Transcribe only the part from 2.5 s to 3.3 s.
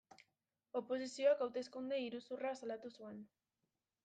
salatu zuen.